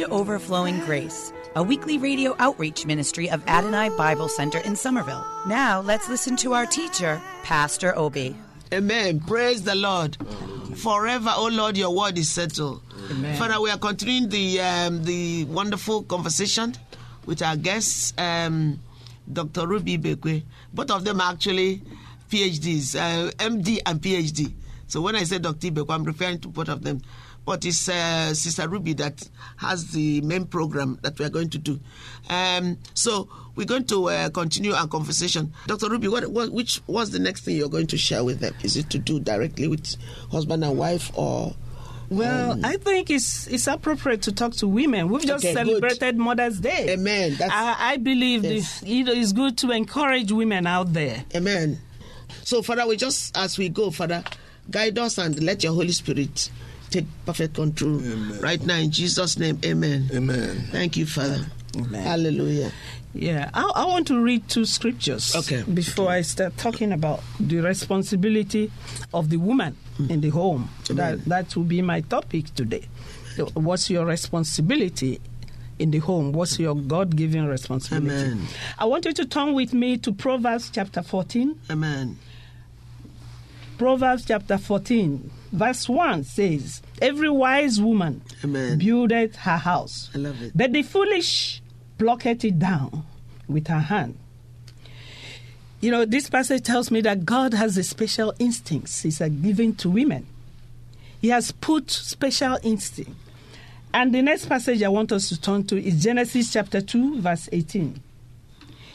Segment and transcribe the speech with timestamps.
[0.00, 5.22] To Overflowing Grace, a weekly radio outreach ministry of Adonai Bible Center in Somerville.
[5.46, 8.34] Now, let's listen to our teacher, Pastor Obi.
[8.72, 9.20] Amen.
[9.20, 10.16] Praise the Lord.
[10.76, 12.80] Forever, oh Lord, your word is settled.
[13.36, 16.74] Father, we are continuing the um, the wonderful conversation
[17.26, 18.80] with our guests, um,
[19.30, 19.66] Dr.
[19.66, 20.44] Ruby Bekwe.
[20.72, 21.82] Both of them are actually
[22.30, 24.50] PhDs, uh, MD and PhD.
[24.86, 25.68] So when I say Dr.
[25.68, 27.02] Bekwe, I'm referring to both of them.
[27.46, 31.58] But it's uh, Sister Ruby that has the main program that we are going to
[31.58, 31.80] do.
[32.28, 35.52] Um, so we're going to uh, continue our conversation.
[35.66, 35.88] Dr.
[35.88, 38.54] Ruby, what, what, which what's the next thing you're going to share with them?
[38.62, 39.96] Is it to do directly with
[40.30, 41.54] husband and wife or?
[42.10, 45.08] Well, I think it's it's appropriate to talk to women.
[45.08, 45.66] We've just Okay, good.
[45.66, 46.90] celebrated Mother's Day.
[46.90, 47.36] Amen.
[47.38, 48.80] That's, I, I believe Yes.
[48.80, 51.24] this, you know, it's good to encourage women out there.
[51.36, 51.78] Amen.
[52.42, 54.24] So, Father, we just as we go, Father,
[54.68, 56.50] guide us and let your Holy Spirit
[56.90, 57.98] take perfect control
[58.40, 59.58] right now in Jesus' name.
[59.64, 60.10] Amen.
[60.12, 60.68] Amen.
[60.70, 61.46] Thank you, Father.
[61.76, 62.02] Amen.
[62.02, 62.72] Hallelujah.
[63.12, 65.62] Yeah, I, I want to read two scriptures Okay.
[65.62, 68.70] before I start talking about the responsibility
[69.12, 70.10] of the woman hmm.
[70.10, 70.68] in the home.
[70.90, 72.86] That that will be my topic today.
[73.54, 75.20] What's your responsibility
[75.78, 76.32] in the home?
[76.32, 78.32] What's your God-given responsibility?
[78.32, 78.46] Amen.
[78.78, 81.58] I want you to turn with me to Proverbs chapter 14.
[81.70, 82.18] Amen.
[83.80, 88.76] Proverbs chapter 14, verse 1 says, Every wise woman Amen.
[88.76, 90.52] buildeth her house, I love it.
[90.54, 91.62] but the foolish
[91.96, 93.06] plucketh it down
[93.48, 94.18] with her hand.
[95.80, 99.74] You know, this passage tells me that God has a special instincts He's uh, given
[99.76, 100.26] to women.
[101.22, 103.12] He has put special instinct.
[103.94, 107.48] And the next passage I want us to turn to is Genesis chapter 2, verse
[107.50, 107.98] 18.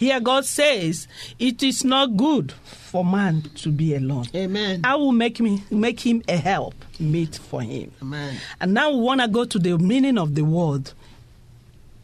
[0.00, 1.06] Here God says,
[1.38, 4.24] It is not good for man to be alone.
[4.34, 4.80] Amen.
[4.82, 7.92] I will make me make him a help meet for him.
[8.00, 8.38] Amen.
[8.62, 10.92] And now we want to go to the meaning of the word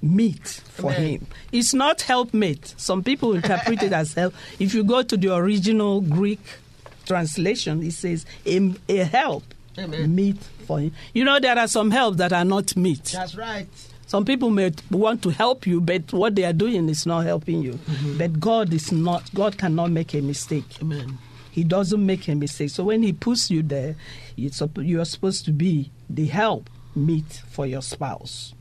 [0.03, 1.03] meet for Amen.
[1.09, 1.27] him.
[1.53, 2.75] It's not helpmate.
[2.77, 4.35] Some people interpret it as help.
[4.59, 6.41] If you go to the original Greek
[7.07, 9.43] translation, it says a, a help
[9.79, 10.15] Amen.
[10.15, 10.37] meet
[10.67, 10.93] for him.
[11.15, 13.05] You know there are some help that are not meet.
[13.05, 13.69] That's right.
[14.07, 17.61] Some people may want to help you, but what they are doing is not helping
[17.61, 17.73] you.
[17.73, 18.19] Mm-hmm.
[18.19, 19.35] But God is not.
[19.35, 20.81] God cannot make a mistake.
[20.81, 21.19] Amen.
[21.51, 22.71] He doesn't make a mistake.
[22.71, 23.97] So when He puts you there,
[24.37, 28.55] you are supposed to be the help meet for your spouse.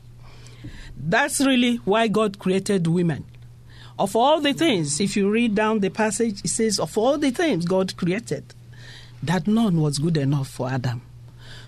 [0.96, 3.24] That's really why God created women.
[3.98, 7.30] Of all the things, if you read down the passage, it says, of all the
[7.30, 8.54] things God created,
[9.22, 11.02] that none was good enough for Adam.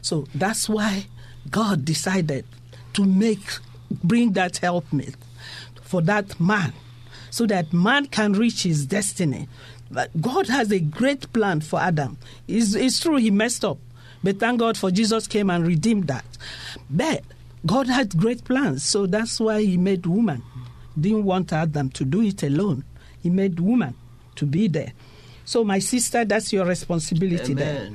[0.02, 1.06] So that's why
[1.50, 2.44] God decided
[2.94, 3.40] to make,
[3.91, 5.16] bring that helpmate
[5.82, 6.72] for that man,
[7.31, 9.49] so that man can reach his destiny.
[9.91, 12.19] But God has a great plan for Adam.
[12.47, 13.78] It's, it's true he messed up,
[14.22, 16.25] but thank God for Jesus came and redeemed that.
[16.91, 17.22] But
[17.66, 20.43] God had great plans, so that's why He made woman.
[20.99, 22.84] Didn't want Adam to do it alone.
[23.22, 23.94] He made woman
[24.37, 24.93] to be there.
[25.44, 27.91] So, my sister, that's your responsibility there.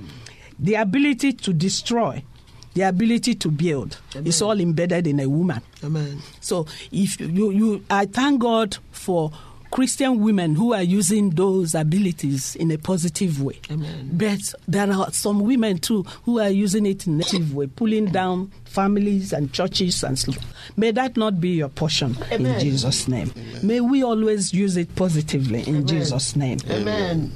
[0.59, 2.23] The ability to destroy,
[2.73, 5.61] the ability to build, is all embedded in a woman.
[5.83, 6.21] Amen.
[6.41, 9.31] So if you, you I thank God for
[9.73, 13.59] Christian women who are using those abilities in a positive way.
[13.71, 14.07] Amen.
[14.13, 18.05] But there are some women too who are using it in a negative way, pulling
[18.11, 20.37] down families and churches and stuff.
[20.77, 23.33] May that not be your portion in Jesus' name.
[23.63, 26.59] May we always use it positively in Jesus' name.
[26.69, 27.31] Amen.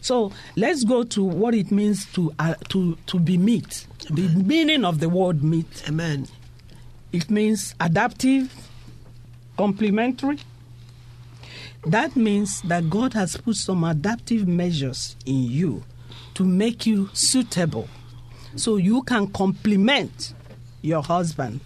[0.00, 3.86] So let's go to what it means to uh, to to be meet.
[4.10, 5.84] The meaning of the word meet.
[5.88, 6.26] Amen.
[7.12, 8.52] It means adaptive,
[9.56, 10.38] complementary.
[11.86, 15.82] That means that God has put some adaptive measures in you
[16.34, 17.88] to make you suitable
[18.54, 20.34] so you can complement
[20.82, 21.60] your husband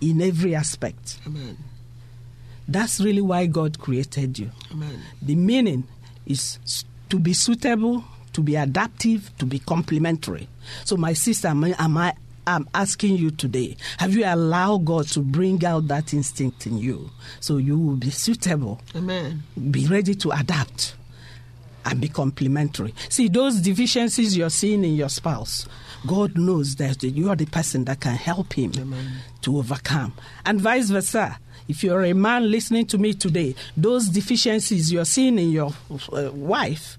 [0.00, 1.18] in every aspect.
[1.26, 1.56] Amen.
[2.68, 4.50] That's really why God created you.
[4.70, 5.00] Amen.
[5.20, 5.84] The meaning
[6.26, 6.58] is
[7.12, 10.48] to be suitable, to be adaptive, to be complementary.
[10.86, 12.14] So, my sister, am I,
[12.46, 17.10] I'm asking you today have you allowed God to bring out that instinct in you
[17.38, 18.80] so you will be suitable?
[18.96, 19.42] Amen.
[19.70, 20.94] Be ready to adapt
[21.84, 22.94] and be complementary.
[23.08, 25.66] See, those deficiencies you're seeing in your spouse,
[26.06, 28.72] God knows that you are the person that can help him
[29.42, 30.14] to overcome.
[30.44, 31.38] And vice versa.
[31.68, 35.72] If you're a man listening to me today, those deficiencies you're seeing in your
[36.12, 36.98] uh, wife,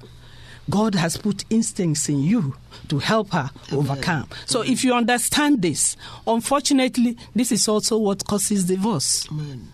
[0.70, 2.56] God has put instincts in you
[2.88, 4.30] to help her overcome.
[4.46, 9.28] So if you understand this, unfortunately, this is also what causes divorce.
[9.30, 9.68] Amen.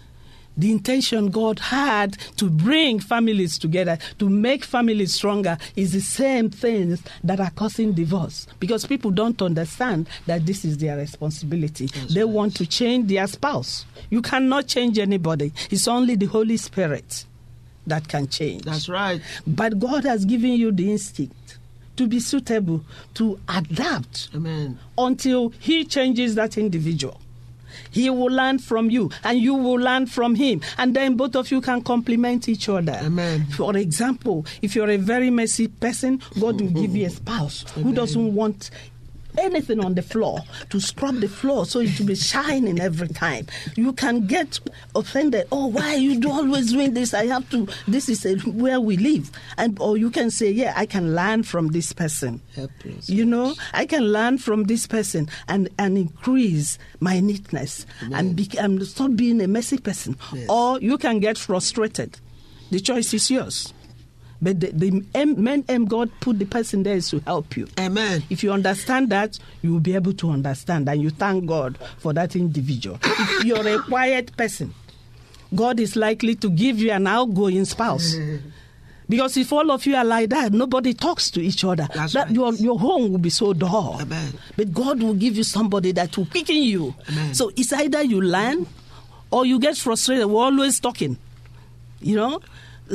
[0.59, 6.49] The intention God had to bring families together, to make families stronger, is the same
[6.49, 8.45] things that are causing divorce.
[8.59, 11.87] Because people don't understand that this is their responsibility.
[12.09, 13.85] they want to change their spouse.
[14.09, 17.23] You cannot change anybody, it's only the Holy Spirit
[17.87, 18.63] that can change.
[18.63, 19.21] That's right.
[19.47, 21.57] But God has given you the instinct
[21.95, 22.83] to be suitable,
[23.13, 24.77] to adapt Amen.
[24.97, 27.19] until He changes that individual.
[27.91, 31.51] He will learn from you, and you will learn from him, and then both of
[31.51, 32.99] you can complement each other.
[33.03, 33.45] Amen.
[33.47, 37.93] For example, if you're a very messy person, God will give you a spouse who
[37.93, 38.71] doesn't want
[39.37, 40.39] anything on the floor
[40.69, 43.47] to scrub the floor so it will be shining every time.
[43.75, 44.59] You can get
[44.95, 45.47] offended.
[45.51, 47.13] Oh, why you do always doing this?
[47.13, 47.67] I have to.
[47.87, 51.43] This is a, where we live, and or you can say, yeah, I can learn
[51.43, 52.41] from this person.
[52.55, 53.09] Help us.
[53.09, 58.49] You know, I can learn from this person and, and increase my neatness and, be,
[58.57, 60.17] and stop being a messy person.
[60.49, 62.17] Or you can get frustrated.
[62.71, 63.73] The choice is yours.
[64.41, 67.67] But the, the main aim God put the person there is to help you.
[67.77, 68.23] Amen.
[68.29, 72.13] If you understand that, you will be able to understand and you thank God for
[72.13, 72.99] that individual.
[73.03, 74.73] if you're a quiet person,
[75.53, 78.15] God is likely to give you an outgoing spouse.
[79.09, 81.87] Because if all of you are like that, nobody talks to each other.
[81.95, 82.35] That's that right.
[82.35, 83.97] your, your home will be so dull.
[83.99, 84.33] Amen.
[84.55, 86.93] But God will give you somebody that will quicken you.
[87.09, 87.33] Amen.
[87.33, 88.67] So it's either you learn
[89.31, 90.27] or you get frustrated.
[90.27, 91.17] We're always talking.
[92.01, 92.41] You know?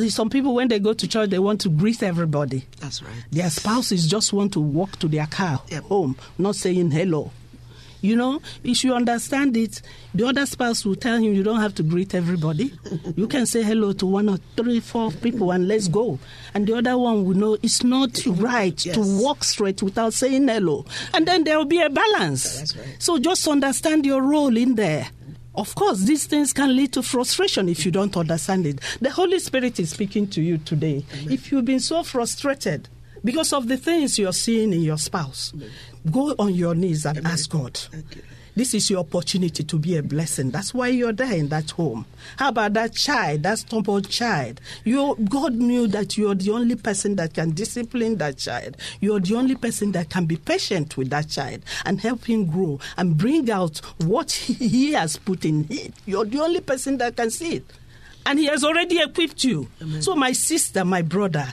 [0.09, 2.65] Some people, when they go to church, they want to greet everybody.
[2.81, 3.13] That's right.
[3.31, 5.85] Their spouses just want to walk to their car Yep.
[5.85, 7.31] home, not saying hello.
[8.01, 9.81] You know, if you understand it,
[10.15, 12.71] the other spouse will tell him you don't have to greet everybody.
[13.17, 16.19] you can say hello to one or three, four people and let's go.
[16.53, 20.85] And the other one will know it's not right to walk straight without saying hello.
[21.15, 22.59] And then there will be a balance.
[22.59, 22.97] That's right.
[22.99, 25.07] So just understand your role in there.
[25.55, 28.81] Of course, these things can lead to frustration if you don't understand it.
[29.01, 31.05] The Holy Spirit is speaking to you today.
[31.31, 32.89] If you've been so frustrated
[33.23, 35.53] because of the things you're seeing in your spouse,
[36.11, 37.79] go on your knees and ask God.
[38.57, 40.51] This is your opportunity to be a blessing.
[40.51, 42.07] That's why you're there in that home.
[42.37, 44.61] How about that child, that stubborn child?
[44.85, 48.77] You, God knew that you're the only person that can discipline that child.
[49.01, 52.79] You're the only person that can be patient with that child and help him grow
[52.97, 55.93] and bring out what he, he has put in it.
[56.07, 57.65] You're the only person that can see it.
[58.27, 59.69] And he has already equipped you.
[60.01, 61.47] So, my sister, my brother,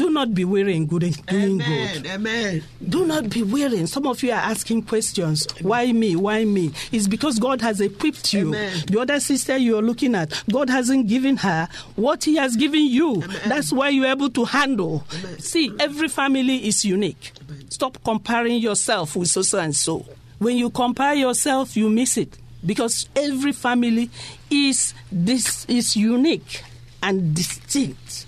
[0.00, 1.66] do not be weary in good, doing good.
[1.66, 2.06] Amen.
[2.06, 2.62] Amen.
[2.88, 3.84] Do not be weary.
[3.84, 5.46] Some of you are asking questions.
[5.60, 6.16] Why me?
[6.16, 6.72] Why me?
[6.90, 8.48] It's because God has equipped you.
[8.48, 8.84] Amen.
[8.86, 12.86] The other sister you are looking at, God hasn't given her what He has given
[12.86, 13.22] you.
[13.46, 15.04] That's why you're able to handle.
[15.38, 17.32] See, every family is unique.
[17.68, 20.06] Stop comparing yourself with so and so.
[20.38, 24.08] When you compare yourself, you miss it because every family
[24.50, 26.62] is this is unique
[27.02, 28.26] and distinct.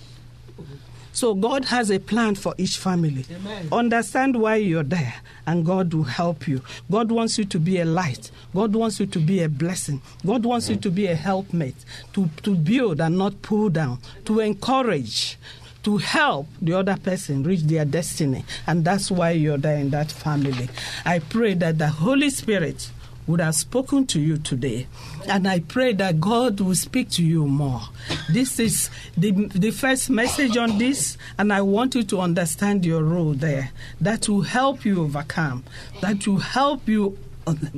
[1.22, 3.24] So God has a plan for each family.
[3.70, 5.14] Understand why you're there,
[5.46, 6.62] and God will help you.
[6.90, 8.32] God wants you to be a light.
[8.52, 10.02] God wants you to be a blessing.
[10.26, 11.76] God wants you to be a helpmate,
[12.14, 15.38] to, to build and not pull down, to encourage,
[15.84, 18.44] to help the other person reach their destiny.
[18.66, 20.70] And that's why you're there in that family.
[21.04, 22.90] I pray that the Holy Spirit
[23.26, 24.86] would have spoken to you today.
[25.28, 27.82] And I pray that God will speak to you more.
[28.30, 33.02] This is the, the first message on this, and I want you to understand your
[33.02, 33.70] role there.
[34.00, 35.64] That will help you overcome,
[36.00, 37.16] that will help you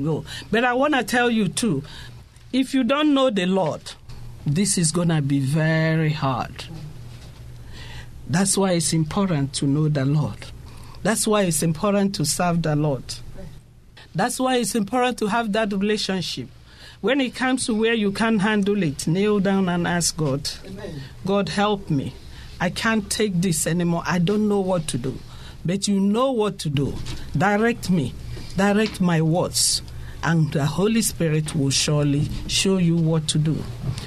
[0.03, 0.25] go.
[0.51, 1.83] But I want to tell you too
[2.55, 3.83] if you don't know the Lord,
[4.47, 6.67] this is going to be very hard.
[8.29, 10.39] That's why it's important to know the Lord.
[11.03, 13.03] That's why it's important to serve the Lord.
[14.15, 16.49] That's why it's important to have that relationship.
[17.01, 20.49] When it comes to where you can't handle it, kneel down and ask God,
[21.27, 22.15] God, help me.
[22.61, 24.03] I can't take this anymore.
[24.07, 25.19] I don't know what to do.
[25.65, 26.95] But you know what to do.
[27.37, 28.15] Direct me,
[28.57, 29.83] direct my words,
[30.23, 33.63] and the Holy Spirit will surely show you what to do.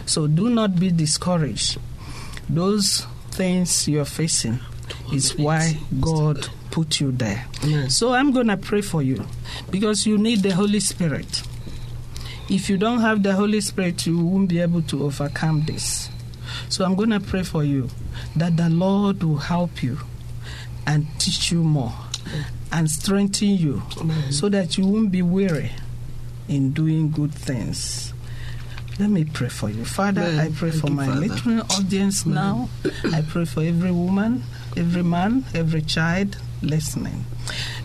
[0.05, 1.79] So do not be discouraged.
[2.49, 4.59] Those things you're facing
[5.13, 6.47] is why God
[6.77, 7.43] put you there.
[7.63, 7.89] Amen.
[7.89, 9.25] So I'm going to pray for you
[9.71, 11.41] because you need the Holy Spirit.
[12.49, 16.11] If you don't have the Holy Spirit, you won't be able to overcome this.
[16.69, 17.89] So I'm going to pray for you
[18.35, 19.97] that the Lord will help you
[20.85, 21.93] and teach you more
[22.71, 23.81] and strengthen you
[24.29, 25.71] so that you won't be weary
[26.47, 28.13] in doing good things.
[28.99, 29.83] Let me pray for you.
[29.83, 30.39] Father, Amen.
[30.39, 31.21] I pray Thank for you, my Father.
[31.21, 32.69] listening audience now.
[33.11, 34.43] I pray for every woman,
[34.75, 37.25] every man, every child listening.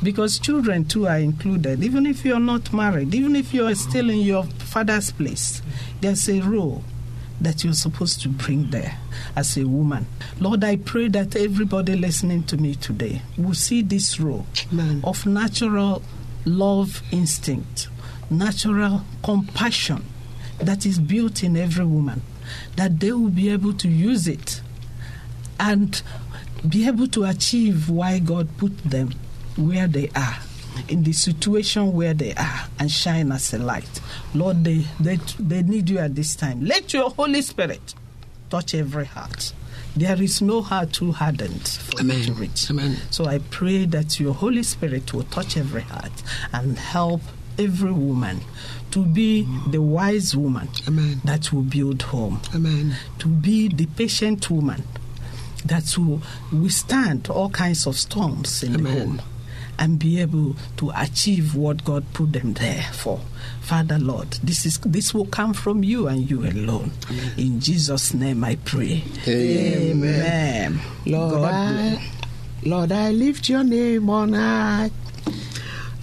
[0.02, 1.82] Because children too are included.
[1.82, 5.62] Even if you're not married, even if you're still in your father's place,
[6.00, 6.82] there's a role
[7.40, 8.98] that you're supposed to bring there
[9.34, 10.06] as a woman.
[10.38, 15.00] Lord, I pray that everybody listening to me today will see this role Amen.
[15.04, 16.02] of natural
[16.44, 17.88] love instinct,
[18.30, 20.04] natural compassion
[20.60, 22.22] that is built in every woman,
[22.76, 24.60] that they will be able to use it
[25.58, 26.02] and
[26.68, 29.12] be able to achieve why God put them
[29.56, 30.36] where they are.
[30.88, 34.00] In the situation where they are and shine as a light.
[34.34, 36.64] Lord, they, they, they need you at this time.
[36.64, 37.94] Let your Holy Spirit
[38.48, 39.52] touch every heart.
[39.94, 42.22] There is no heart too hardened for Amen.
[42.22, 42.70] to reach.
[42.70, 42.96] Amen.
[43.10, 46.12] So I pray that your Holy Spirit will touch every heart
[46.54, 47.20] and help
[47.58, 48.40] every woman
[48.92, 51.20] to be the wise woman Amen.
[51.24, 52.94] that will build home, Amen.
[53.18, 54.84] to be the patient woman
[55.64, 56.20] that will
[56.52, 59.22] withstand all kinds of storms in the home
[59.78, 63.20] and be able to achieve what God put them there for.
[63.62, 66.92] Father Lord, this is this will come from you and you alone.
[67.36, 69.02] In Jesus' name I pray.
[69.26, 70.80] Amen.
[71.06, 72.10] Lord, God I,
[72.64, 74.90] Lord, I lift your name on high.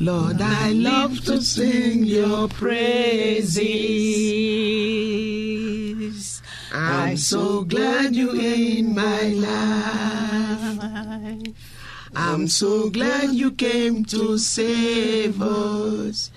[0.02, 3.60] Lord, I love to sing your praises.
[6.72, 10.78] I'm so glad you in my life.
[12.16, 16.32] I'm so glad you came to save us.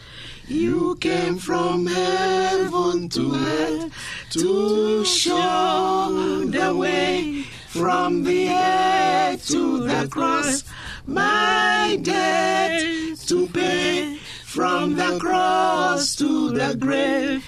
[0.49, 3.93] You came from heaven to earth
[4.31, 10.65] to show the way from the earth to the cross.
[11.07, 17.45] My debt to pay from the cross to the grave, the grave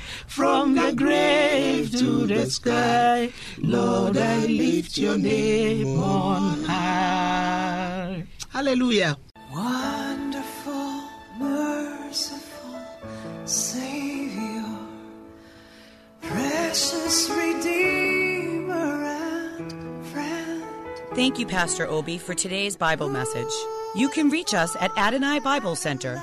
[2.29, 3.33] to the sky.
[3.59, 8.25] Lord, I lift your name on high.
[8.51, 9.17] Hallelujah.
[9.53, 11.03] Wonderful,
[11.39, 12.79] merciful
[13.45, 14.65] Savior,
[16.23, 20.65] precious Redeemer and friend.
[21.15, 23.53] Thank you, Pastor Obi, for today's Bible message.
[23.95, 26.23] You can reach us at Adonai Bible Center,